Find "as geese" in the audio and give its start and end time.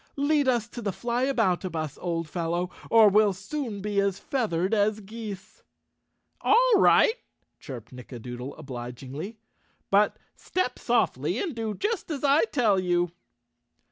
4.73-5.61